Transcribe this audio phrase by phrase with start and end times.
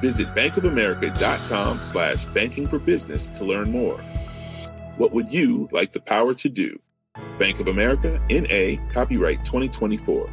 [0.00, 3.98] Visit bankofamerica.com slash banking for business to learn more.
[4.96, 6.78] What would you like the power to do?
[7.38, 10.28] Bank of America, N.A., copyright 2024.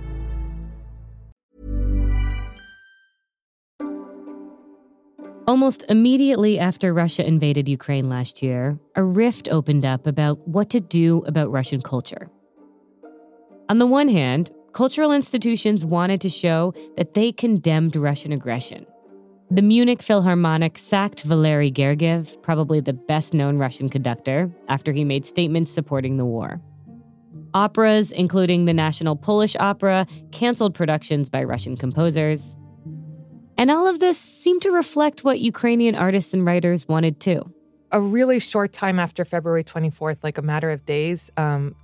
[5.45, 10.79] Almost immediately after Russia invaded Ukraine last year, a rift opened up about what to
[10.79, 12.29] do about Russian culture.
[13.67, 18.85] On the one hand, cultural institutions wanted to show that they condemned Russian aggression.
[19.53, 25.27] The Munich Philharmonic sacked Valery Gergiev, probably the best known Russian conductor, after he made
[25.27, 26.59] statements supporting the war.
[27.53, 32.57] Operas, including the National Polish Opera, canceled productions by Russian composers.
[33.55, 37.43] And all of this seemed to reflect what Ukrainian artists and writers wanted too.
[37.91, 41.75] A really short time after February 24th, like a matter of days, um,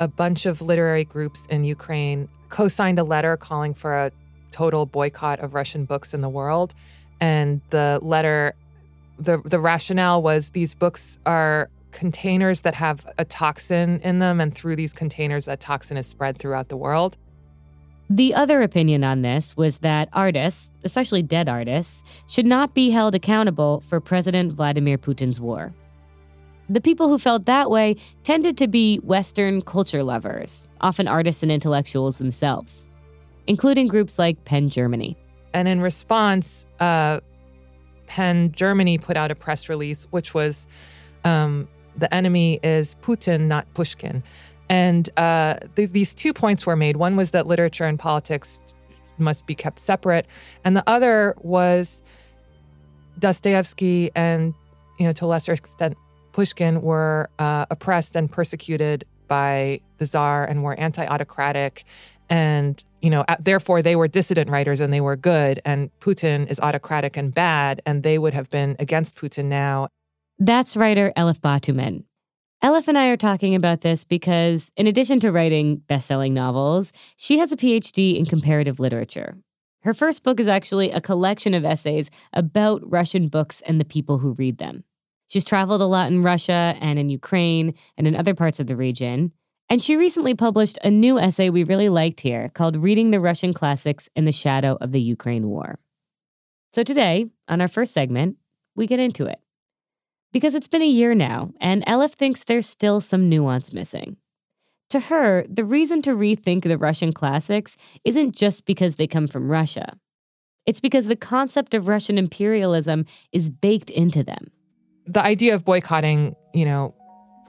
[0.00, 4.12] a bunch of literary groups in Ukraine co signed a letter calling for a
[4.50, 6.74] total boycott of Russian books in the world.
[7.20, 8.54] And the letter,
[9.18, 14.54] the, the rationale was these books are containers that have a toxin in them, and
[14.54, 17.16] through these containers, that toxin is spread throughout the world.
[18.08, 23.14] The other opinion on this was that artists, especially dead artists, should not be held
[23.14, 25.72] accountable for President Vladimir Putin's war.
[26.68, 31.52] The people who felt that way tended to be Western culture lovers, often artists and
[31.52, 32.86] intellectuals themselves,
[33.50, 35.16] including groups like PEN Germany.
[35.52, 37.18] And in response, uh,
[38.06, 40.68] PEN Germany put out a press release, which was
[41.24, 44.22] um, the enemy is Putin, not Pushkin.
[44.68, 46.96] And uh, th- these two points were made.
[46.96, 48.60] One was that literature and politics
[49.18, 50.26] must be kept separate,
[50.64, 52.04] and the other was
[53.18, 54.54] Dostoevsky and,
[55.00, 55.96] you know, to a lesser extent,
[56.30, 61.84] Pushkin were uh, oppressed and persecuted by the czar and were anti-autocratic,
[62.30, 66.60] and you know, therefore they were dissident writers and they were good, and Putin is
[66.60, 69.88] autocratic and bad, and they would have been against Putin now.
[70.38, 72.04] That's writer Elif Batuman.
[72.62, 76.92] Elif and I are talking about this because, in addition to writing best selling novels,
[77.16, 79.38] she has a PhD in comparative literature.
[79.82, 84.18] Her first book is actually a collection of essays about Russian books and the people
[84.18, 84.84] who read them.
[85.28, 88.76] She's traveled a lot in Russia and in Ukraine and in other parts of the
[88.76, 89.32] region.
[89.70, 93.54] And she recently published a new essay we really liked here called Reading the Russian
[93.54, 95.78] Classics in the Shadow of the Ukraine War.
[96.72, 98.36] So today, on our first segment,
[98.74, 99.38] we get into it
[100.32, 104.16] because it's been a year now, and Elif thinks there's still some nuance missing.
[104.90, 109.50] To her, the reason to rethink the Russian classics isn't just because they come from
[109.50, 109.96] Russia.
[110.66, 114.50] It's because the concept of Russian imperialism is baked into them.
[115.06, 116.94] The idea of boycotting, you know,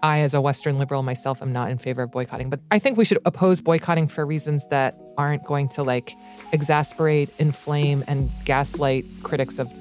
[0.03, 2.97] I, as a Western liberal myself, am not in favor of boycotting, but I think
[2.97, 6.15] we should oppose boycotting for reasons that aren't going to like
[6.51, 9.71] exasperate, inflame, and gaslight critics of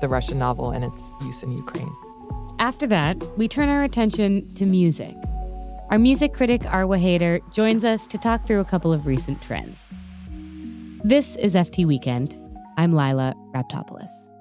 [0.00, 1.94] the Russian novel and its use in Ukraine.
[2.58, 5.14] After that, we turn our attention to music.
[5.90, 9.90] Our music critic, Arwa Haider, joins us to talk through a couple of recent trends.
[11.04, 12.38] This is FT Weekend.
[12.76, 14.33] I'm Lila Raptopoulos.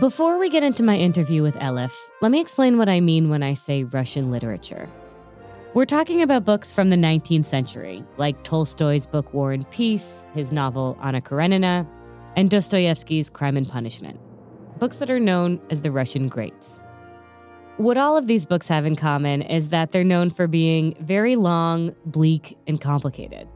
[0.00, 1.92] Before we get into my interview with Elif,
[2.22, 4.88] let me explain what I mean when I say Russian literature.
[5.74, 10.50] We're talking about books from the 19th century, like Tolstoy's book War and Peace, his
[10.50, 11.86] novel Anna Karenina,
[12.36, 14.18] and Dostoevsky's Crime and Punishment,
[14.78, 16.82] books that are known as the Russian greats.
[17.76, 21.36] What all of these books have in common is that they're known for being very
[21.36, 23.46] long, bleak, and complicated.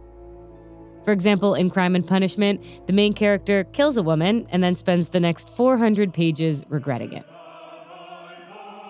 [1.06, 5.10] For example, in Crime and Punishment, the main character kills a woman and then spends
[5.10, 7.24] the next 400 pages regretting it.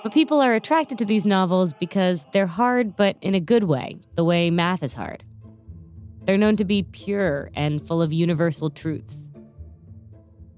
[0.02, 3.98] But people are attracted to these novels because they're hard, but in a good way,
[4.14, 5.24] the way math is hard.
[6.24, 9.28] They're known to be pure and full of universal truths.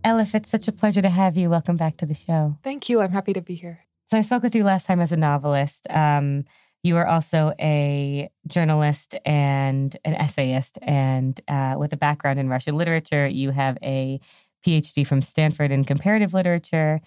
[0.05, 1.51] Elif, it's such a pleasure to have you.
[1.51, 2.57] Welcome back to the show.
[2.63, 3.01] Thank you.
[3.01, 3.81] I'm happy to be here.
[4.07, 5.89] So, I spoke with you last time as a novelist.
[5.91, 6.45] Um,
[6.83, 12.77] you are also a journalist and an essayist, and uh, with a background in Russian
[12.77, 14.21] literature, you have a
[14.67, 17.01] PhD from Stanford in comparative literature.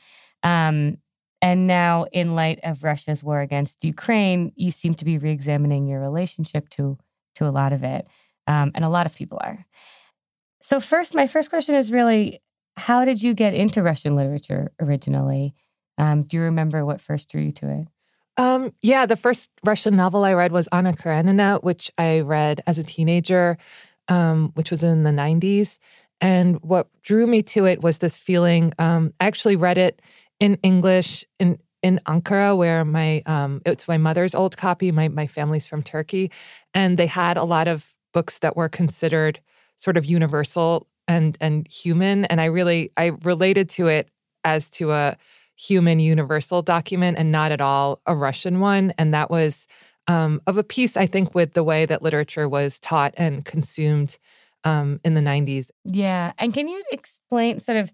[0.44, 0.98] Um,
[1.44, 6.00] And now, in light of Russia's war against Ukraine, you seem to be re-examining your
[6.00, 6.98] relationship to
[7.36, 8.06] to a lot of it,
[8.46, 9.66] um, and a lot of people are.
[10.62, 12.42] So, first, my first question is really,
[12.78, 15.56] how did you get into Russian literature originally?
[15.98, 17.88] Um, do you remember what first drew you to it?
[18.42, 22.80] Um, yeah, the first Russian novel I read was Anna Karenina, which I read as
[22.80, 23.56] a teenager,
[24.08, 25.78] um, which was in the 90s.
[26.22, 28.74] And what drew me to it was this feeling.
[28.80, 30.02] Um, I actually read it
[30.40, 34.92] in English in in Ankara, where my um, it's my mother's old copy.
[34.92, 36.32] My my family's from Turkey,
[36.74, 39.40] and they had a lot of books that were considered
[39.78, 42.26] sort of universal and and human.
[42.26, 44.10] And I really I related to it
[44.44, 45.18] as to a
[45.62, 48.94] human universal document and not at all a Russian one.
[48.98, 49.68] And that was
[50.08, 54.18] um, of a piece, I think, with the way that literature was taught and consumed
[54.64, 55.70] um, in the 90s.
[55.86, 56.32] Yeah.
[56.40, 57.92] And can you explain sort of,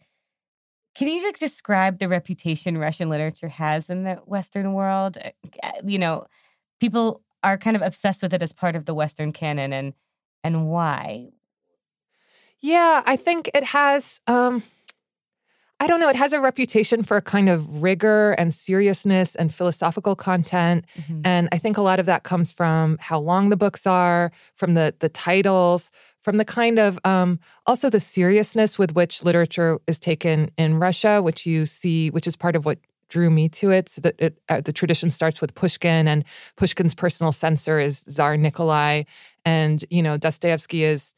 [0.95, 5.17] can you like describe the reputation Russian literature has in the Western world?
[5.61, 6.25] Uh, you know,
[6.79, 9.93] people are kind of obsessed with it as part of the Western canon and
[10.43, 11.27] and why?
[12.61, 14.63] Yeah, I think it has um
[15.79, 16.09] I don't know.
[16.09, 20.85] It has a reputation for a kind of rigor and seriousness and philosophical content.
[20.99, 21.21] Mm-hmm.
[21.23, 24.73] And I think a lot of that comes from how long the books are, from
[24.73, 25.91] the the titles,
[26.23, 31.21] from the kind of um, also the seriousness with which literature is taken in Russia,
[31.21, 32.79] which you see, which is part of what
[33.09, 33.87] drew me to it.
[33.87, 36.23] So that it, uh, the tradition starts with Pushkin, and
[36.55, 39.03] Pushkin's personal censor is Tsar Nikolai,
[39.45, 41.13] and you know Dostoevsky is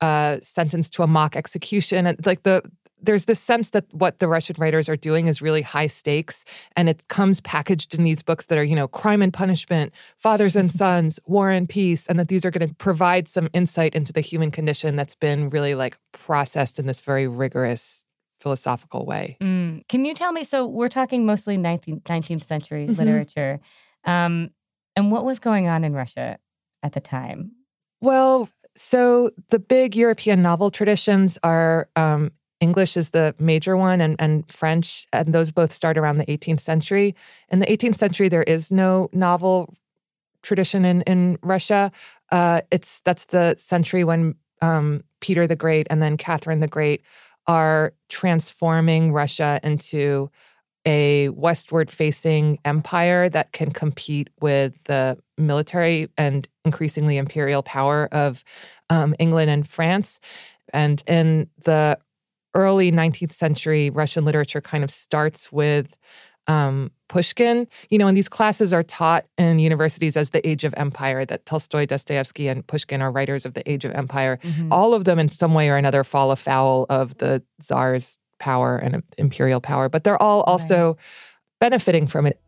[0.00, 2.06] uh, sentenced to a mock execution.
[2.06, 2.62] And like the
[3.02, 6.44] there's this sense that what the Russian writers are doing is really high stakes,
[6.76, 10.56] and it comes packaged in these books that are, you know, crime and punishment, fathers
[10.56, 14.12] and sons, war and peace, and that these are going to provide some insight into
[14.12, 18.04] the human condition that's been really like processed in this very rigorous
[18.40, 19.36] philosophical way.
[19.40, 19.86] Mm.
[19.88, 20.44] Can you tell me?
[20.44, 22.98] So we're talking mostly 19th, 19th century mm-hmm.
[22.98, 23.60] literature,
[24.04, 24.50] um,
[24.96, 26.38] and what was going on in Russia
[26.82, 27.52] at the time?
[28.00, 34.16] Well, so the big European novel traditions are um, English is the major one, and,
[34.18, 37.14] and French, and those both start around the 18th century.
[37.50, 39.74] In the 18th century, there is no novel
[40.42, 41.92] tradition in in Russia.
[42.30, 47.02] Uh, it's that's the century when um, Peter the Great and then Catherine the Great
[47.46, 50.30] are transforming Russia into
[50.86, 58.44] a westward facing empire that can compete with the military and increasingly imperial power of
[58.90, 60.20] um, England and France.
[60.72, 61.98] And in the
[62.58, 65.96] early 19th century Russian literature kind of starts with
[66.48, 67.68] um, Pushkin.
[67.90, 71.46] You know, and these classes are taught in universities as the age of empire, that
[71.46, 74.38] Tolstoy, Dostoevsky, and Pushkin are writers of the age of empire.
[74.42, 74.72] Mm-hmm.
[74.72, 79.02] All of them, in some way or another, fall afoul of the czar's power and
[79.18, 80.96] imperial power, but they're all also right.
[81.60, 82.40] benefiting from it.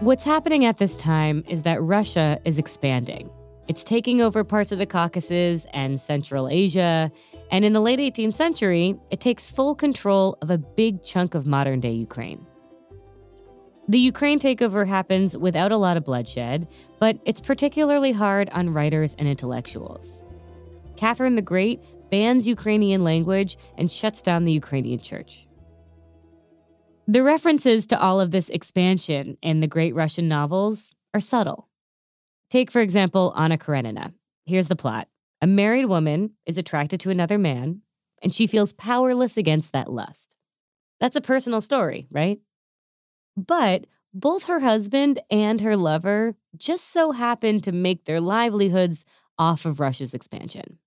[0.00, 3.30] What's happening at this time is that Russia is expanding.
[3.66, 7.10] It's taking over parts of the Caucasus and Central Asia.
[7.50, 11.46] And in the late 18th century, it takes full control of a big chunk of
[11.46, 12.46] modern day Ukraine.
[13.88, 16.66] The Ukraine takeover happens without a lot of bloodshed,
[16.98, 20.22] but it's particularly hard on writers and intellectuals.
[20.96, 25.46] Catherine the Great bans Ukrainian language and shuts down the Ukrainian church.
[27.06, 31.68] The references to all of this expansion in the great Russian novels are subtle.
[32.54, 34.12] Take, for example, Anna Karenina.
[34.46, 35.08] Here's the plot
[35.42, 37.80] A married woman is attracted to another man,
[38.22, 40.36] and she feels powerless against that lust.
[41.00, 42.38] That's a personal story, right?
[43.36, 49.04] But both her husband and her lover just so happen to make their livelihoods
[49.36, 50.78] off of Russia's expansion.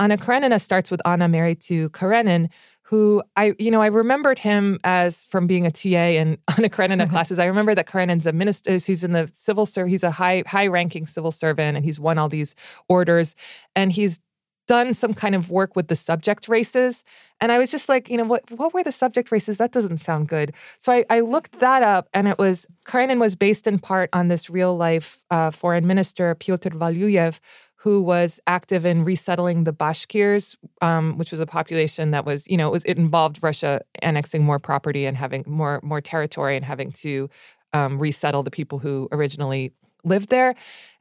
[0.00, 2.48] Anna Karenina starts with Anna married to Karenin,
[2.90, 7.08] who I, you know, I remembered him as from being a TA in Anna Karenina
[7.08, 7.38] classes.
[7.38, 8.72] I remember that Karenin's a minister.
[8.72, 9.92] He's in the civil service.
[9.92, 12.56] He's a high, high-ranking civil servant, and he's won all these
[12.88, 13.36] orders.
[13.76, 14.18] And he's
[14.66, 17.04] done some kind of work with the subject races.
[17.40, 19.56] And I was just like, you know, what what were the subject races?
[19.58, 20.52] That doesn't sound good.
[20.80, 24.26] So I, I looked that up, and it was Karenin was based in part on
[24.26, 27.38] this real life uh, foreign minister Pyotr Valuyev,
[27.82, 32.56] who was active in resettling the Bashkirs, um, which was a population that was, you
[32.58, 36.64] know, it was it involved Russia annexing more property and having more more territory and
[36.64, 37.30] having to
[37.72, 39.72] um, resettle the people who originally
[40.04, 40.54] lived there.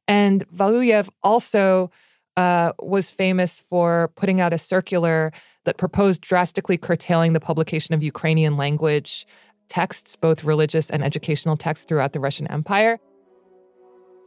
[0.07, 1.91] And Valuyev also
[2.37, 5.33] uh, was famous for putting out a circular
[5.65, 9.27] that proposed drastically curtailing the publication of Ukrainian language
[9.67, 12.99] texts, both religious and educational texts, throughout the Russian Empire.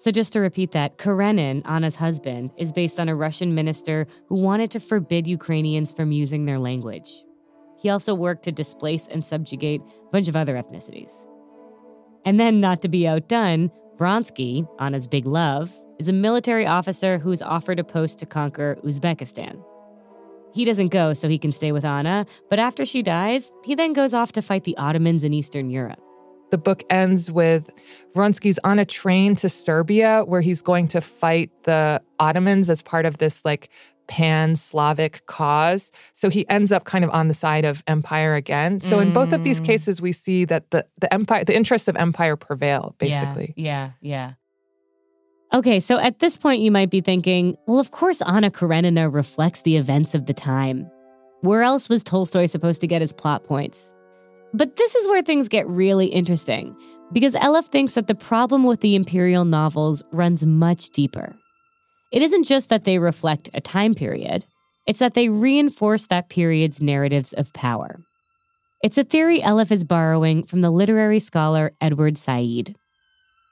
[0.02, 4.34] So, just to repeat that, Karenin, Anna's husband, is based on a Russian minister who
[4.34, 7.08] wanted to forbid Ukrainians from using their language.
[7.80, 11.12] he also worked to displace and subjugate a bunch of other ethnicities.
[12.24, 17.40] And then, not to be outdone, Vronsky, Anna's big love, is a military officer who's
[17.40, 19.62] offered a post to conquer Uzbekistan.
[20.52, 23.92] He doesn't go so he can stay with Anna, but after she dies, he then
[23.92, 26.02] goes off to fight the Ottomans in Eastern Europe.
[26.52, 27.70] The book ends with
[28.14, 33.06] Vronsky's on a train to Serbia where he's going to fight the Ottomans as part
[33.06, 33.70] of this like
[34.06, 35.92] pan Slavic cause.
[36.12, 38.82] So he ends up kind of on the side of empire again.
[38.82, 39.64] So in both of these Mm.
[39.64, 43.54] cases, we see that the, the empire, the interests of empire prevail, basically.
[43.56, 44.32] Yeah, yeah.
[45.54, 49.62] Okay, so at this point, you might be thinking, well, of course, Anna Karenina reflects
[49.62, 50.86] the events of the time.
[51.40, 53.94] Where else was Tolstoy supposed to get his plot points?
[54.54, 56.76] But this is where things get really interesting,
[57.12, 61.34] because Elif thinks that the problem with the imperial novels runs much deeper.
[62.12, 64.44] It isn't just that they reflect a time period,
[64.86, 68.00] it's that they reinforce that period's narratives of power.
[68.82, 72.74] It's a theory Elif is borrowing from the literary scholar Edward Said.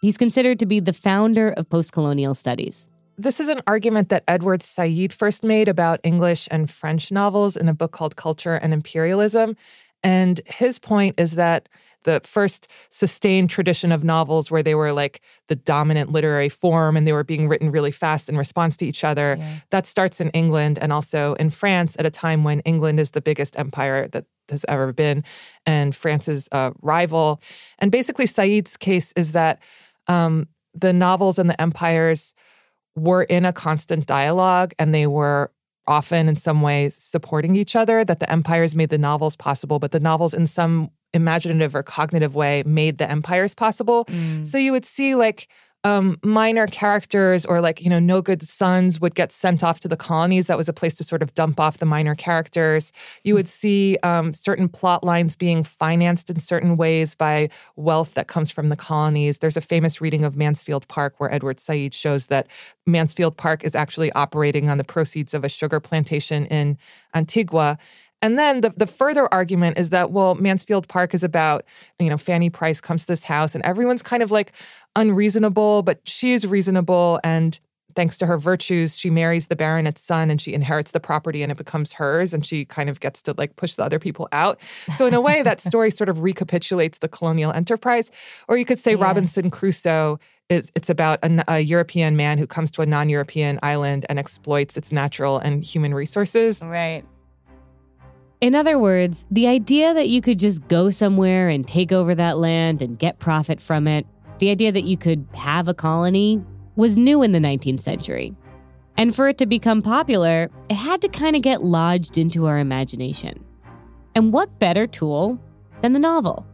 [0.03, 2.91] He's considered to be the founder of postcolonial studies.
[3.17, 7.69] This is an argument that Edward Said first made about English and French novels in
[7.69, 9.57] a book called Culture and Imperialism.
[10.03, 11.69] And his point is that
[12.05, 17.07] the first sustained tradition of novels where they were like the dominant literary form and
[17.07, 19.37] they were being written really fast in response to each other,
[19.71, 23.21] that starts in England and also in France at a time when England is the
[23.21, 25.23] biggest empire that has ever been
[25.67, 27.41] and France's uh, rival.
[27.79, 29.61] And basically, Said's case is that
[30.07, 32.35] um, the novels and the empires
[32.97, 35.53] were in a constant dialogue and they were
[35.87, 39.91] often in some way supporting each other that the empires made the novels possible but
[39.93, 44.05] the novels in some imaginative or cognitive way made the empires possible.
[44.07, 44.47] Mm.
[44.47, 45.49] So you would see like
[45.85, 49.89] um, minor characters or like you know no good sons would get sent off to
[49.89, 50.47] the colonies.
[50.47, 52.93] That was a place to sort of dump off the minor characters.
[53.25, 58.29] You would see um, certain plot lines being financed in certain ways by wealth that
[58.29, 59.39] comes from the colonies.
[59.39, 62.47] There's a famous reading of mansfield park where edward said shows that
[62.87, 66.77] mansfield park is actually operating on the proceeds of a sugar plantation in
[67.15, 67.79] antigua
[68.23, 71.65] and then the, the further argument is that, well, Mansfield Park is about,
[71.99, 74.53] you know, Fanny Price comes to this house and everyone's kind of like
[74.97, 77.19] unreasonable, but she's reasonable.
[77.25, 77.59] And
[77.97, 81.51] thanks to her virtues, she marries the baronet's son and she inherits the property and
[81.51, 82.35] it becomes hers.
[82.35, 84.61] And she kind of gets to like push the other people out.
[84.97, 88.11] So, in a way, that story sort of recapitulates the colonial enterprise.
[88.49, 89.05] Or you could say Yeah.
[89.05, 90.19] Robinson Crusoe
[90.51, 94.77] is it's about a, a European man who comes to a non-European island and exploits
[94.77, 96.63] its natural and human resources.
[96.63, 97.05] Right.
[98.41, 102.39] In other words, the idea that you could just go somewhere and take over that
[102.39, 104.07] land and get profit from it,
[104.39, 106.43] the idea that you could have a colony,
[106.75, 108.35] was new in the 19th century.
[108.97, 112.59] And for it to become popular, it had to kind of get lodged into our
[112.59, 113.45] imagination.
[114.15, 115.39] And what better tool
[115.83, 116.47] than the novel?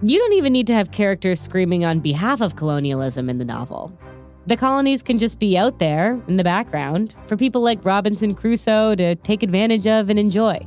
[0.00, 3.92] You don't even need to have characters screaming on behalf of colonialism in the novel.
[4.46, 8.94] The colonies can just be out there in the background for people like Robinson Crusoe
[8.94, 10.64] to take advantage of and enjoy.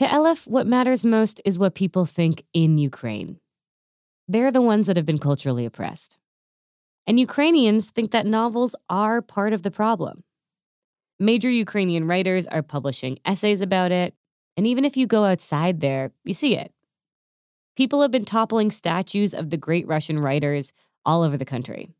[0.00, 3.38] To Elif, what matters most is what people think in Ukraine.
[4.28, 6.16] They're the ones that have been culturally oppressed.
[7.06, 10.24] And Ukrainians think that novels are part of the problem.
[11.18, 14.14] Major Ukrainian writers are publishing essays about it,
[14.56, 16.72] and even if you go outside there, you see it.
[17.76, 20.72] People have been toppling statues of the great Russian writers
[21.04, 21.90] all over the country.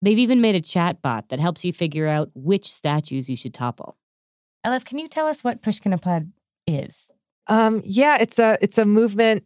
[0.00, 3.52] They've even made a chat bot that helps you figure out which statues you should
[3.52, 3.96] topple.
[4.64, 6.30] Elif, can you tell us what Pushkinopad
[6.68, 7.10] is?
[7.48, 9.44] Um, yeah, it's a it's a movement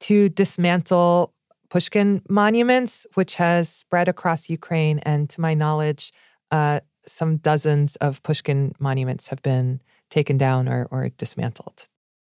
[0.00, 1.32] to dismantle
[1.70, 6.12] Pushkin monuments, which has spread across Ukraine, and to my knowledge,
[6.50, 11.88] uh, some dozens of Pushkin monuments have been taken down or, or dismantled.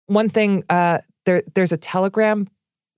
[0.06, 2.48] One thing, uh, there there's a Telegram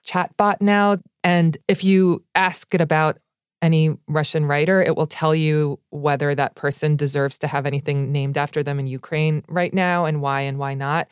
[0.05, 3.19] chatbot now, and if you ask it about
[3.61, 8.37] any Russian writer, it will tell you whether that person deserves to have anything named
[8.37, 11.07] after them in Ukraine right now and why and why not.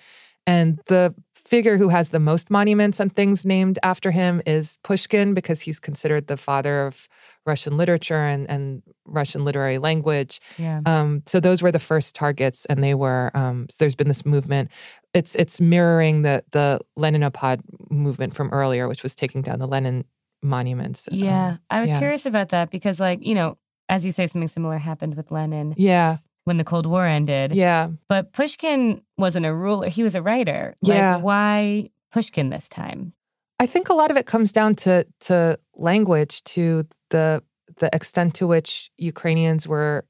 [0.47, 5.33] And the figure who has the most monuments and things named after him is Pushkin
[5.33, 7.09] because he's considered the father of
[7.45, 10.39] Russian literature and, and Russian literary language.
[10.57, 10.81] Yeah.
[10.85, 13.31] Um, so those were the first targets, and they were.
[13.33, 14.71] Um, so there's been this movement.
[15.13, 20.05] It's it's mirroring the the Leninopad movement from earlier, which was taking down the Lenin
[20.41, 21.07] monuments.
[21.11, 21.47] Yeah.
[21.47, 21.99] Um, I was yeah.
[21.99, 23.57] curious about that because, like, you know,
[23.89, 27.53] as you say, something similar happened with Lenin yeah, when the Cold War ended.
[27.53, 27.89] yeah.
[28.07, 30.75] But Pushkin wasn't a ruler, he was a writer.
[30.81, 31.15] Yeah.
[31.15, 33.13] Like, why Pushkin this time?
[33.59, 37.43] I think a lot of it comes down to to language, to the
[37.77, 40.05] the extent to which Ukrainians were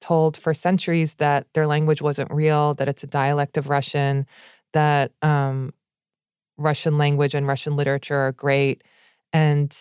[0.00, 4.26] told for centuries that their language wasn't real, that it's a dialect of Russian,
[4.74, 5.72] that um,
[6.56, 8.84] Russian language and Russian literature are great.
[9.32, 9.76] And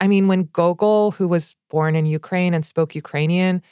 [0.00, 3.62] I mean, when Gogol, who was born in Ukraine and spoke Ukrainian,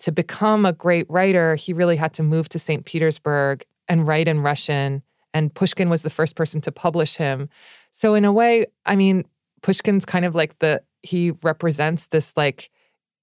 [0.00, 2.84] to become a great writer, he really had to move to St.
[2.84, 5.02] Petersburg and write in Russian.
[5.32, 7.48] And Pushkin was the first person to publish him.
[7.90, 9.24] So, in a way, I mean,
[9.62, 12.70] Pushkin's kind of like the, he represents this like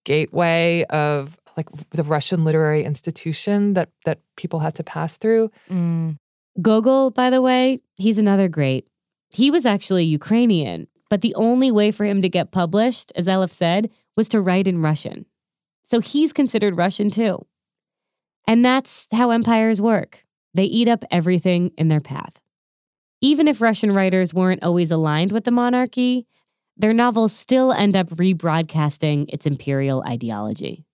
[0.04, 5.52] gateway of like the Russian literary institution that that people had to pass through.
[5.70, 6.18] Mm.
[6.62, 8.88] Gogol, by the way, he's another great.
[9.30, 13.52] He was actually Ukrainian, but the only way for him to get published, as Elif
[13.52, 15.26] said, was to write in Russian.
[15.92, 17.46] So he's considered Russian too.
[18.48, 20.24] And that's how empires work.
[20.54, 22.40] They eat up everything in their path.
[23.20, 26.28] Even if Russian writers weren't always aligned with the monarchy,
[26.78, 30.86] their novels still end up rebroadcasting its imperial ideology.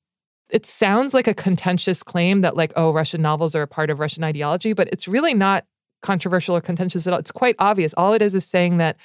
[0.49, 3.99] It sounds like a contentious claim that, like, oh, Russian novels are a part of
[3.99, 5.65] Russian ideology, but it's really not
[6.01, 7.19] controversial or contentious at all.
[7.19, 7.93] It's quite obvious.
[7.97, 8.97] All it is is saying that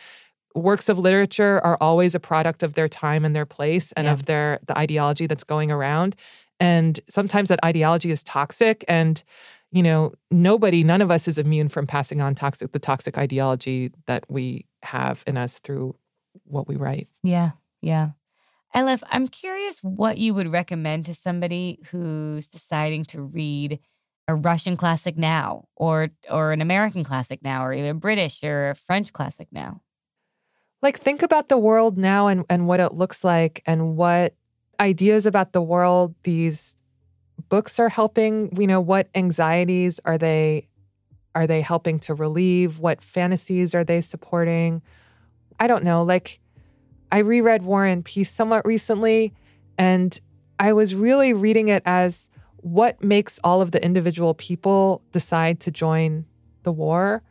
[0.55, 4.13] works of literature are always a product of their time and their place and yeah.
[4.13, 6.17] of their the ideology that's going around.
[6.61, 9.23] And sometimes that ideology is toxic and
[9.73, 13.91] you know, nobody, none of us is immune from passing on toxic the toxic ideology
[14.07, 15.97] that we have in us through
[16.45, 17.09] what we write.
[17.23, 18.11] Yeah, yeah.
[18.75, 23.79] Elif, I'm curious what you would recommend to somebody who's deciding to read
[24.29, 28.71] a Russian classic now, or or an American classic now, or even a British or
[28.71, 29.82] a French classic now.
[30.83, 34.35] Like think about the world now and, and what it looks like and what
[34.81, 36.77] ideas about the world these
[37.49, 38.55] books are helping.
[38.59, 40.69] You know, what anxieties are they
[41.35, 42.79] are they helping to relieve?
[42.79, 44.83] What fantasies are they supporting?
[45.59, 46.41] I don't know, like
[47.11, 49.33] I reread War and Peace somewhat recently,
[49.79, 50.19] and
[50.59, 55.71] I was really reading it as what makes all of the individual people decide to
[55.71, 56.25] join
[56.63, 57.23] the war.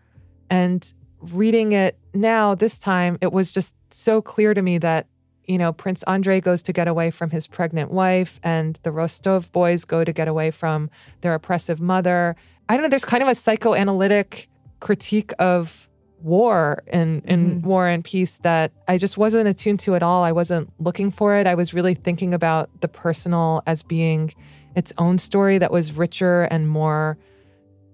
[0.49, 5.07] And reading it now, this time, it was just so clear to me that,
[5.45, 9.51] you know, Prince Andrei goes to get away from his pregnant wife, and the Rostov
[9.51, 10.89] boys go to get away from
[11.21, 12.35] their oppressive mother.
[12.69, 15.89] I don't know, there's kind of a psychoanalytic critique of
[16.21, 17.67] war and in mm-hmm.
[17.67, 20.23] war and peace that I just wasn't attuned to at all.
[20.23, 21.47] I wasn't looking for it.
[21.47, 24.33] I was really thinking about the personal as being
[24.75, 27.17] its own story that was richer and more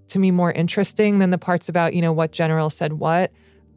[0.10, 3.32] to me more interesting than the parts about, you know, what general said what.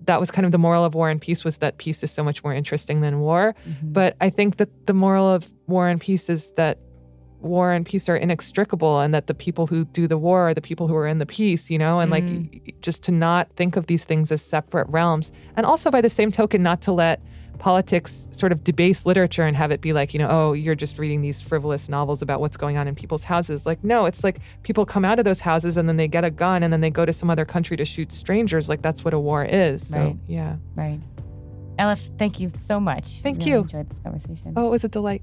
[0.07, 2.25] That was kind of the moral of War and Peace was that peace is so
[2.25, 3.55] much more interesting than war.
[3.69, 3.93] Mm-hmm.
[3.93, 6.79] But I think that the moral of War and Peace is that
[7.41, 10.61] war and peace are inextricable and that the people who do the war are the
[10.61, 12.15] people who are in the peace, you know, and mm.
[12.15, 15.33] like just to not think of these things as separate realms.
[15.57, 17.23] And also by the same token, not to let
[17.61, 20.99] politics sort of debase literature and have it be like, you know, oh, you're just
[20.99, 23.67] reading these frivolous novels about what's going on in people's houses.
[23.67, 26.31] Like, no, it's like people come out of those houses and then they get a
[26.31, 28.69] gun and then they go to some other country to shoot strangers.
[28.69, 29.87] Like, that's what a war is.
[29.87, 30.17] So, right.
[30.27, 30.57] yeah.
[30.75, 31.01] Right.
[31.79, 33.21] Elif, thank you so much.
[33.21, 33.59] Thank really you.
[33.59, 34.55] enjoyed this conversation.
[34.57, 35.23] Oh, it was a delight.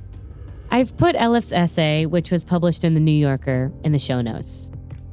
[0.70, 4.68] I've put Elif's essay, which was published in The New Yorker, in the show notes.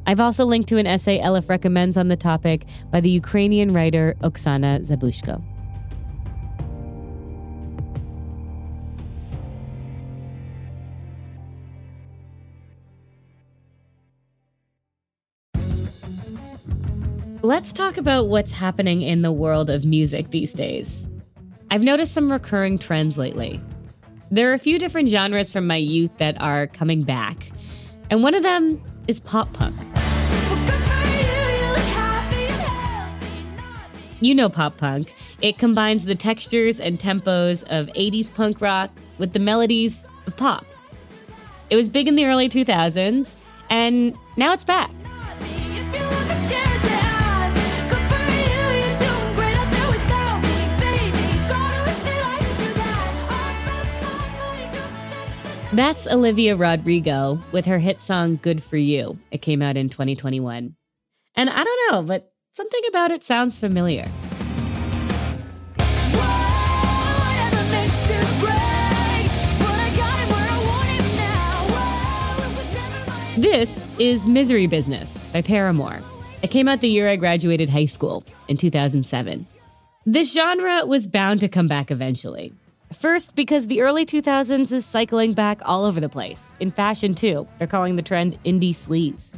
[0.06, 4.16] I've also linked to an essay Elif recommends on the topic by the Ukrainian writer
[4.22, 5.42] Oksana Zabushko.
[17.46, 21.08] Let's talk about what's happening in the world of music these days.
[21.70, 23.62] I've noticed some recurring trends lately.
[24.32, 27.52] There are a few different genres from my youth that are coming back,
[28.10, 29.76] and one of them is pop punk.
[34.22, 35.14] You know pop punk.
[35.44, 40.66] It combines the textures and tempos of 80s punk rock with the melodies of pop.
[41.70, 43.36] It was big in the early 2000s,
[43.70, 44.90] and now it's back.
[55.76, 59.20] That's Olivia Rodrigo with her hit song Good For You.
[59.30, 60.74] It came out in 2021.
[61.36, 64.06] And I don't know, but something about it sounds familiar.
[73.36, 76.00] This is Misery Business by Paramore.
[76.42, 79.46] It came out the year I graduated high school in 2007.
[80.06, 82.54] This genre was bound to come back eventually.
[82.96, 86.52] First, because the early 2000s is cycling back all over the place.
[86.60, 87.48] In fashion, too.
[87.58, 89.34] They're calling the trend indie sleaze.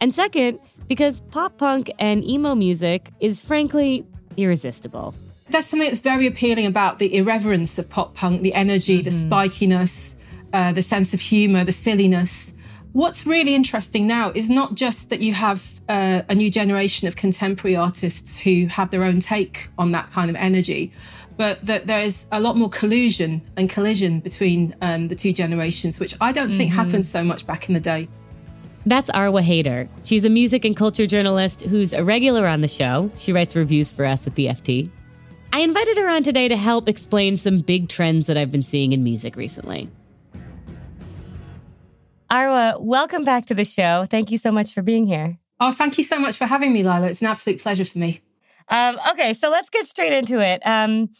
[0.00, 5.14] And second, because pop punk and emo music is frankly irresistible.
[5.48, 9.28] There's something that's very appealing about the irreverence of pop punk, the energy, mm-hmm.
[9.28, 10.16] the spikiness,
[10.52, 12.54] uh, the sense of humor, the silliness.
[12.92, 17.16] What's really interesting now is not just that you have uh, a new generation of
[17.16, 20.92] contemporary artists who have their own take on that kind of energy,
[21.36, 25.98] but that there is a lot more collusion and collision between um, the two generations,
[25.98, 26.58] which I don't mm-hmm.
[26.58, 28.08] think happened so much back in the day.
[28.84, 29.88] That's Arwa Haider.
[30.04, 33.10] She's a music and culture journalist who's a regular on the show.
[33.16, 34.90] She writes reviews for us at the FT.
[35.52, 38.92] I invited her on today to help explain some big trends that I've been seeing
[38.92, 39.88] in music recently.
[42.30, 44.06] Arwa, welcome back to the show.
[44.08, 45.38] Thank you so much for being here.
[45.60, 47.06] Oh, thank you so much for having me, Lila.
[47.06, 48.22] It's an absolute pleasure for me.
[48.68, 50.60] Um, okay, so let's get straight into it.
[50.64, 51.10] Um,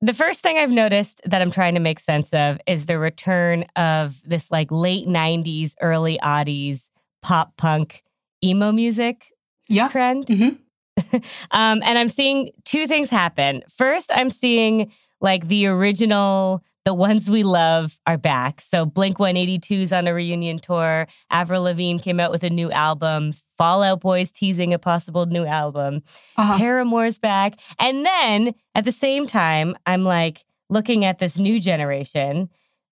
[0.00, 3.64] the first thing I've noticed that I'm trying to make sense of is the return
[3.74, 6.90] of this like late 90s, early oddies
[7.22, 8.02] pop punk
[8.44, 9.32] emo music
[9.68, 9.88] yeah.
[9.88, 10.26] trend.
[10.26, 11.16] Mm-hmm.
[11.50, 13.62] um, and I'm seeing two things happen.
[13.74, 18.60] First, I'm seeing like the original, the ones we love are back.
[18.60, 21.06] So Blink 182's on a reunion tour.
[21.30, 23.32] Avril Lavigne came out with a new album.
[23.58, 26.02] Fall Out Boy's teasing a possible new album.
[26.36, 26.58] Uh-huh.
[26.58, 27.54] Paramore's back.
[27.78, 32.48] And then at the same time, I'm like looking at this new generation,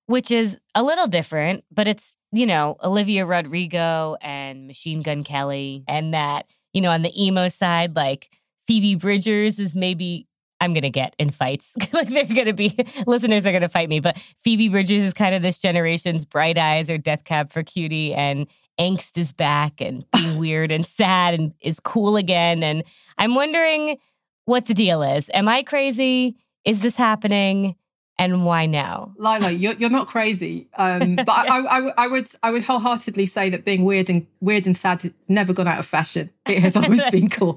[0.07, 5.85] which is a little different, but it's, you know, Olivia Rodrigo and Machine Gun Kelly
[5.89, 8.31] and that you know, on the emo side, like
[8.67, 10.27] Phoebe Bridgers is maybe
[10.61, 11.77] I'm gonna get in fights.
[11.93, 15.43] like they're gonna be listeners are gonna fight me, but Phoebe Bridgers is kind of
[15.43, 18.47] this generation's bright eyes or death cab for cutie, and
[18.79, 22.63] angst is back and being weird and sad and is cool again.
[22.63, 22.85] And
[23.19, 23.99] I'm wondering
[24.45, 25.31] what the deal is.
[25.35, 26.37] Am I crazy?
[26.65, 27.77] Is this happening?
[28.19, 29.13] And why now?
[29.17, 33.51] Lila, you're, you're not crazy, um, but I, I, I, would I would wholeheartedly say
[33.51, 36.31] that being weird and weird and sad has never gone out of fashion.
[36.47, 37.57] It has always been cool.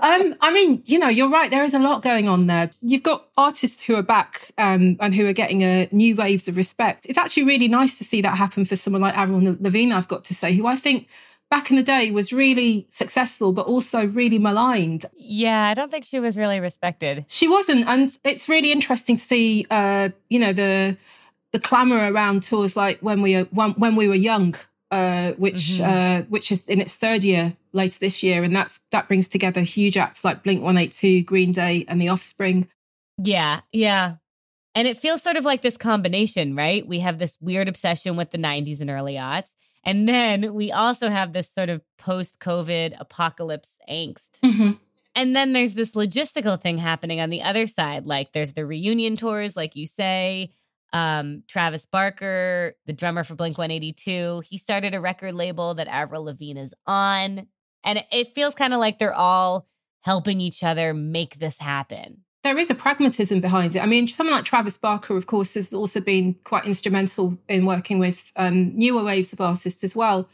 [0.00, 1.50] Um, I mean, you know, you're right.
[1.50, 2.70] There is a lot going on there.
[2.82, 6.56] You've got artists who are back um, and who are getting a new waves of
[6.56, 7.06] respect.
[7.08, 9.92] It's actually really nice to see that happen for someone like Avril Lavigne.
[9.92, 11.08] I've got to say, who I think
[11.50, 15.06] back in the day was really successful, but also really maligned.
[15.16, 17.24] Yeah, I don't think she was really respected.
[17.28, 20.96] She wasn't, and it's really interesting to see, uh, you know, the
[21.52, 24.54] the clamor around tours like when we when, when we were young,
[24.90, 26.22] uh, which mm-hmm.
[26.22, 29.60] uh, which is in its third year later this year, and that's that brings together
[29.60, 32.68] huge acts like Blink One Eight Two, Green Day, and The Offspring.
[33.18, 34.16] Yeah, yeah.
[34.74, 36.86] And it feels sort of like this combination, right?
[36.86, 39.56] We have this weird obsession with the 90s and early aughts.
[39.86, 44.30] And then we also have this sort of post COVID apocalypse angst.
[44.44, 44.72] Mm-hmm.
[45.14, 48.04] And then there's this logistical thing happening on the other side.
[48.04, 50.52] Like there's the reunion tours, like you say.
[50.92, 56.24] Um, Travis Barker, the drummer for Blink 182, he started a record label that Avril
[56.24, 57.46] Lavigne is on.
[57.84, 59.68] And it feels kind of like they're all
[60.00, 63.80] helping each other make this happen there is a pragmatism behind it.
[63.80, 67.98] I mean, someone like Travis Barker, of course, has also been quite instrumental in working
[67.98, 70.28] with um, newer waves of artists as well.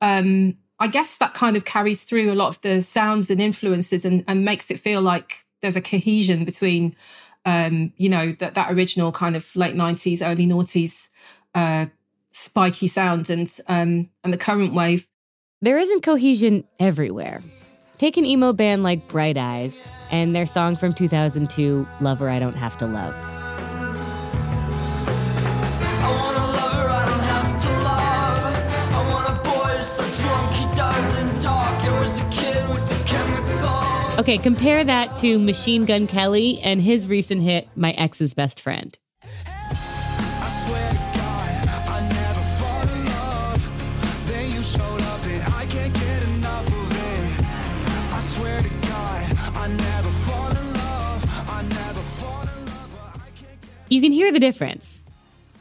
[0.00, 4.04] Um, I guess that kind of carries through a lot of the sounds and influences
[4.04, 6.96] and, and makes it feel like there's a cohesion between,
[7.44, 11.10] um, you know, that, that original kind of late 90s, early noughties
[11.54, 11.86] uh,
[12.32, 15.06] spiky sound and, um, and the current wave.
[15.60, 17.40] There isn't cohesion everywhere.
[17.98, 19.80] Take an emo band like Bright Eyes
[20.12, 23.14] and their song from 2002, Lover I Don't Have to Love.
[34.18, 38.96] Okay, compare that to Machine Gun Kelly and his recent hit, My Ex's Best Friend.
[53.92, 55.04] You can hear the difference.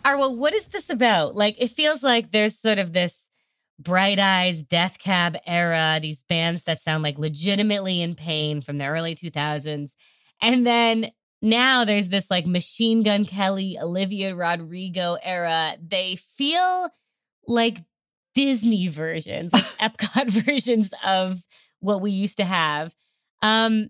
[0.05, 1.35] Arwa, what is this about?
[1.35, 3.29] Like, it feels like there's sort of this
[3.77, 8.85] Bright Eyes, Death Cab era, these bands that sound like legitimately in pain from the
[8.85, 9.91] early 2000s.
[10.41, 15.75] And then now there's this like Machine Gun Kelly, Olivia Rodrigo era.
[15.85, 16.89] They feel
[17.47, 17.79] like
[18.33, 21.43] Disney versions, like Epcot versions of
[21.79, 22.95] what we used to have.
[23.41, 23.89] Um,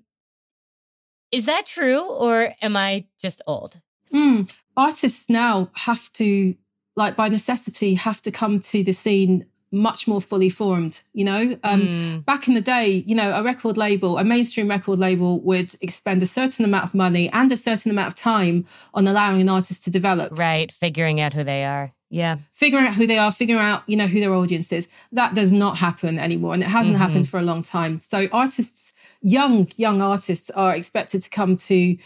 [1.32, 3.80] is that true or am I just old?
[4.14, 4.50] Mm.
[4.78, 6.56] Artists now have to,
[6.96, 11.58] like by necessity, have to come to the scene much more fully formed you know
[11.64, 12.26] um, mm.
[12.26, 16.22] back in the day you know a record label a mainstream record label would expend
[16.22, 19.84] a certain amount of money and a certain amount of time on allowing an artist
[19.84, 23.66] to develop right figuring out who they are yeah figuring out who they are figuring
[23.66, 26.96] out you know who their audience is that does not happen anymore and it hasn't
[26.96, 27.04] mm-hmm.
[27.04, 31.98] happened for a long time so artists young young artists are expected to come to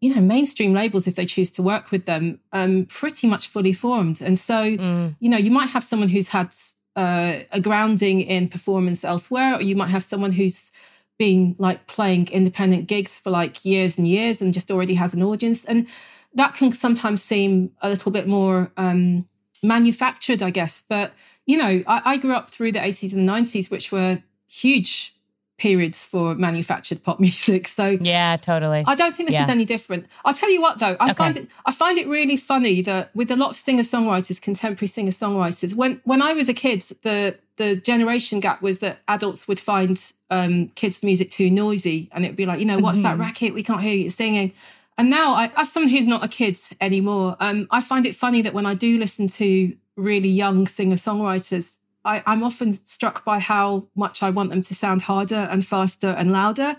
[0.00, 3.72] you know, mainstream labels, if they choose to work with them, um, pretty much fully
[3.72, 4.20] formed.
[4.20, 5.16] And so, mm.
[5.20, 6.54] you know, you might have someone who's had
[6.96, 10.70] uh, a grounding in performance elsewhere, or you might have someone who's
[11.18, 15.22] been like playing independent gigs for like years and years and just already has an
[15.22, 15.64] audience.
[15.64, 15.86] And
[16.34, 19.26] that can sometimes seem a little bit more um,
[19.62, 20.82] manufactured, I guess.
[20.86, 21.12] But,
[21.46, 25.15] you know, I, I grew up through the 80s and the 90s, which were huge
[25.58, 27.68] periods for manufactured pop music.
[27.68, 28.84] So yeah, totally.
[28.86, 29.44] I don't think this yeah.
[29.44, 30.06] is any different.
[30.24, 31.14] I'll tell you what though, I okay.
[31.14, 34.88] find it I find it really funny that with a lot of singer songwriters, contemporary
[34.88, 39.48] singer songwriters, when when I was a kid, the the generation gap was that adults
[39.48, 43.12] would find um, kids' music too noisy, and it'd be like, you know, what's that
[43.12, 43.22] mm-hmm.
[43.22, 43.54] racket?
[43.54, 44.52] We can't hear you singing.
[44.98, 48.42] And now, I, as someone who's not a kid anymore, um, I find it funny
[48.42, 53.38] that when I do listen to really young singer songwriters, I, am often struck by
[53.38, 56.76] how much I want them to sound harder and faster and louder.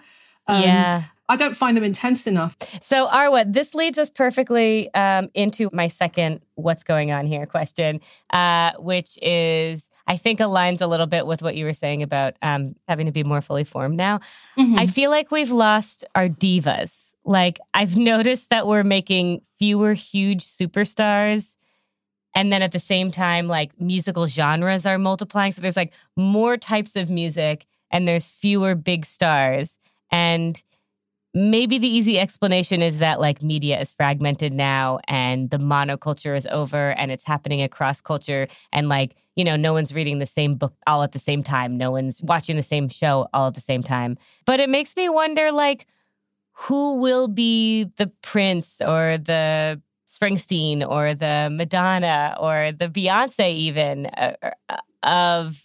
[0.48, 1.04] Um, yeah.
[1.30, 2.56] I don't find them intense enough.
[2.82, 8.00] So, Arwa, this leads us perfectly um, into my second what's going on here question,
[8.30, 12.36] uh, which is, I think, aligns a little bit with what you were saying about
[12.42, 14.20] um, having to be more fully formed now.
[14.58, 14.80] Mm-hmm.
[14.80, 17.14] I feel like we've lost our divas.
[17.26, 21.58] Like, I've noticed that we're making fewer huge superstars
[22.38, 25.52] and then at the same time like musical genres are multiplying.
[25.52, 29.80] So there's like more types of music and there's fewer big stars.
[30.12, 30.62] And
[31.34, 36.48] maybe the easy explanation is that like media is fragmented now and the monoculture is
[36.52, 38.48] over and it's happening across culture.
[38.72, 41.76] And like you know no one's reading the same book all at the same time.
[41.76, 44.16] No one's watching the same show all at the same time.
[44.46, 45.88] But it makes me wonder like
[46.52, 54.06] who will be the prince or the Springsteen or the Madonna or the Beyonce, even
[54.08, 54.34] uh,
[54.70, 55.62] uh, of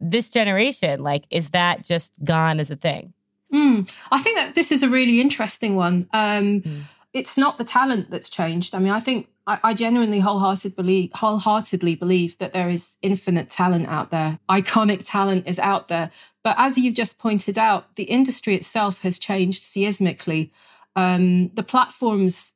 [0.00, 1.02] this generation?
[1.02, 3.12] Like, is that just gone as a thing?
[3.52, 6.08] Mm, I think that this is a really interesting one.
[6.12, 6.80] Um, mm.
[7.12, 8.74] It's not the talent that's changed.
[8.74, 13.50] I mean, I think I, I genuinely wholeheartedly believe, wholeheartedly believe that there is infinite
[13.50, 14.38] talent out there.
[14.48, 16.10] Iconic talent is out there.
[16.42, 20.50] But as you've just pointed out, the industry itself has changed seismically.
[20.96, 22.51] Um, the platforms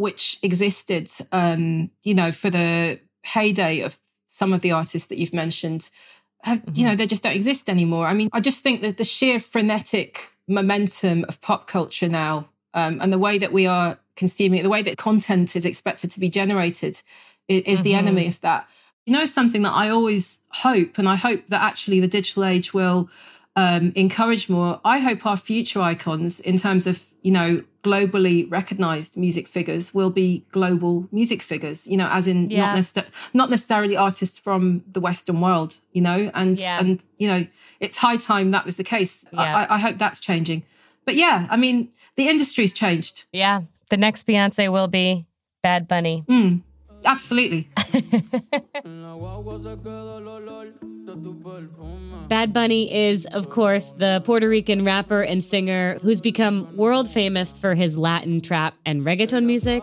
[0.00, 5.34] which existed, um, you know, for the heyday of some of the artists that you've
[5.34, 5.90] mentioned,
[6.42, 6.74] have, mm-hmm.
[6.74, 8.06] you know, they just don't exist anymore.
[8.06, 12.98] I mean, I just think that the sheer frenetic momentum of pop culture now um,
[13.02, 16.20] and the way that we are consuming it, the way that content is expected to
[16.20, 17.02] be generated
[17.48, 17.82] is, is mm-hmm.
[17.82, 18.66] the enemy of that.
[19.04, 22.72] You know, something that I always hope, and I hope that actually the digital age
[22.72, 23.10] will
[23.54, 24.80] um, encourage more.
[24.82, 30.10] I hope our future icons, in terms of you know globally recognized music figures will
[30.10, 32.74] be global music figures you know as in yeah.
[32.74, 36.78] not, necessar- not necessarily artists from the western world you know and yeah.
[36.78, 37.46] and you know
[37.80, 39.66] it's high time that was the case yeah.
[39.68, 40.62] I, I hope that's changing
[41.06, 45.26] but yeah i mean the industry's changed yeah the next beyonce will be
[45.62, 46.60] bad bunny mm,
[47.04, 47.68] absolutely
[52.28, 57.56] Bad Bunny is, of course, the Puerto Rican rapper and singer who's become world famous
[57.56, 59.82] for his Latin trap and reggaeton music.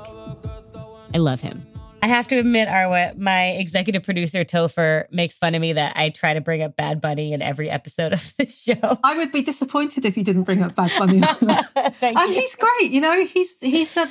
[1.13, 1.65] I love him.
[2.03, 6.09] I have to admit, Arwa, my executive producer Topher makes fun of me that I
[6.09, 8.99] try to bring up Bad Bunny in every episode of this show.
[9.03, 11.21] I would be disappointed if you didn't bring up Bad Bunny.
[12.01, 12.39] and you.
[12.39, 13.25] he's great, you know.
[13.25, 14.09] He's he's a,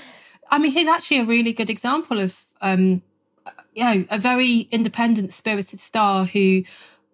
[0.50, 3.02] I mean, he's actually a really good example of, um,
[3.74, 6.62] you know, a very independent, spirited star who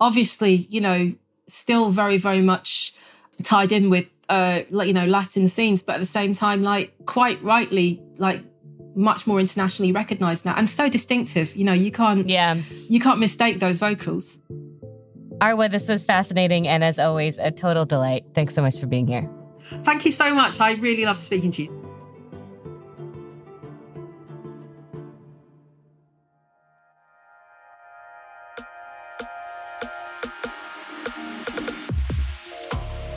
[0.00, 1.12] obviously, you know,
[1.48, 2.94] still very, very much
[3.42, 7.42] tied in with, uh, you know, Latin scenes, but at the same time, like quite
[7.42, 8.42] rightly, like
[8.94, 11.54] much more internationally recognized now and so distinctive.
[11.56, 12.54] You know, you can't, yeah,
[12.88, 14.38] you can't mistake those vocals.
[15.38, 18.24] Arwa, this was fascinating and as always, a total delight.
[18.34, 19.28] Thanks so much for being here.
[19.82, 20.60] Thank you so much.
[20.60, 21.81] I really love speaking to you.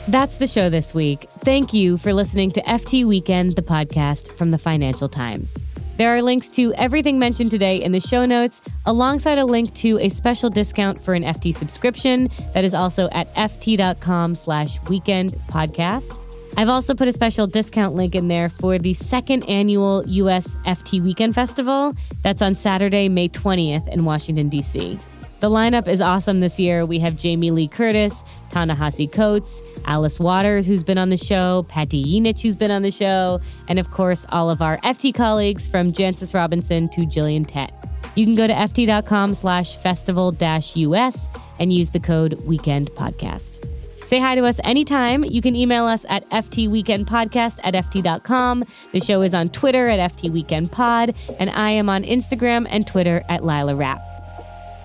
[0.08, 1.28] That's the show this week.
[1.40, 5.56] Thank you for listening to FT Weekend, the podcast from the Financial Times.
[5.96, 9.98] There are links to everything mentioned today in the show notes, alongside a link to
[9.98, 16.20] a special discount for an FT subscription that is also at ft.com slash weekend podcast.
[16.56, 21.02] I've also put a special discount link in there for the second annual US FT
[21.02, 21.94] Weekend Festival.
[22.22, 25.00] That's on Saturday, May 20th in Washington, D.C.
[25.40, 26.86] The lineup is awesome this year.
[26.86, 32.02] We have Jamie Lee Curtis, Ta-Nehisi Coates, Alice Waters, who's been on the show, Pati
[32.02, 35.92] Jinich, who's been on the show, and of course, all of our FT colleagues from
[35.92, 37.70] Jancis Robinson to Gillian Tett.
[38.14, 41.28] You can go to ft.com slash festival dash US
[41.60, 43.62] and use the code weekend podcast.
[44.02, 45.22] Say hi to us anytime.
[45.24, 48.64] You can email us at ftweekendpodcast at ft.com.
[48.92, 53.44] The show is on Twitter at ftweekendpod, and I am on Instagram and Twitter at
[53.44, 54.15] Lila Rapp.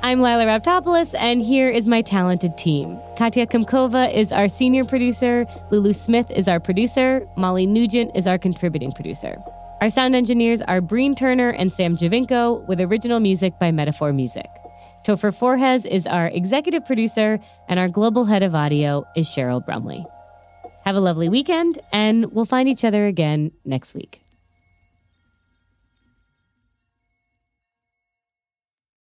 [0.04, 3.00] I'm Lila Raptopoulos, and here is my talented team.
[3.20, 8.40] Katya Kumkova is our senior producer, Lulu Smith is our producer, Molly Nugent is our
[8.40, 9.38] contributing producer.
[9.80, 14.48] Our sound engineers are Breen Turner and Sam Giovinco, with original music by Metaphor Music.
[15.06, 20.04] Topher Forhecz is our executive producer, and our global head of audio is Cheryl Brumley.
[20.84, 24.24] Have a lovely weekend, and we'll find each other again next week.